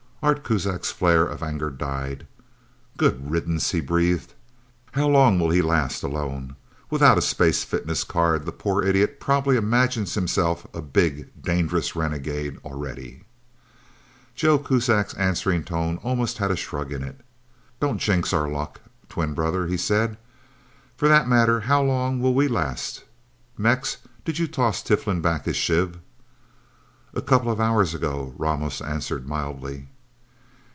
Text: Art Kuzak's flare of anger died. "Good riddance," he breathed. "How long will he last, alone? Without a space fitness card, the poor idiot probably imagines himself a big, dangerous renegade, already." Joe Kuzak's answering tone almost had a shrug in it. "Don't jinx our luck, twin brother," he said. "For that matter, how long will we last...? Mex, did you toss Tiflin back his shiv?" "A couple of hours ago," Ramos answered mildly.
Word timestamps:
Art 0.23 0.43
Kuzak's 0.43 0.91
flare 0.91 1.25
of 1.25 1.41
anger 1.41 1.71
died. 1.71 2.27
"Good 2.95 3.31
riddance," 3.31 3.71
he 3.71 3.81
breathed. 3.81 4.35
"How 4.91 5.07
long 5.07 5.39
will 5.39 5.49
he 5.49 5.63
last, 5.63 6.03
alone? 6.03 6.55
Without 6.91 7.17
a 7.17 7.23
space 7.23 7.63
fitness 7.63 8.03
card, 8.03 8.45
the 8.45 8.51
poor 8.51 8.83
idiot 8.83 9.19
probably 9.19 9.57
imagines 9.57 10.13
himself 10.13 10.67
a 10.75 10.81
big, 10.83 11.41
dangerous 11.41 11.95
renegade, 11.95 12.59
already." 12.63 13.23
Joe 14.35 14.59
Kuzak's 14.59 15.15
answering 15.15 15.63
tone 15.63 15.97
almost 16.03 16.37
had 16.37 16.51
a 16.51 16.55
shrug 16.55 16.93
in 16.93 17.01
it. 17.03 17.21
"Don't 17.79 17.97
jinx 17.97 18.31
our 18.31 18.47
luck, 18.47 18.79
twin 19.09 19.33
brother," 19.33 19.65
he 19.65 19.75
said. 19.75 20.19
"For 20.95 21.07
that 21.07 21.27
matter, 21.27 21.61
how 21.61 21.81
long 21.81 22.19
will 22.19 22.35
we 22.35 22.47
last...? 22.47 23.05
Mex, 23.57 23.97
did 24.23 24.37
you 24.37 24.47
toss 24.47 24.83
Tiflin 24.83 25.19
back 25.21 25.45
his 25.45 25.57
shiv?" 25.57 25.97
"A 27.15 27.23
couple 27.23 27.51
of 27.51 27.59
hours 27.59 27.95
ago," 27.95 28.35
Ramos 28.37 28.81
answered 28.81 29.27
mildly. 29.27 29.87